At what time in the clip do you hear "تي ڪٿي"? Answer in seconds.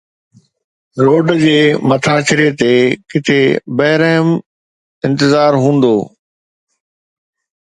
2.59-3.41